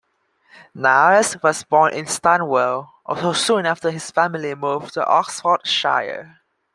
Nares 0.73 1.37
was 1.43 1.63
born 1.63 1.93
in 1.93 2.07
Stanwell, 2.07 2.91
although 3.05 3.33
soon 3.33 3.67
after 3.67 3.91
his 3.91 4.09
family 4.09 4.55
moved 4.55 4.95
to 4.95 5.05
Oxfordshire. 5.05 6.41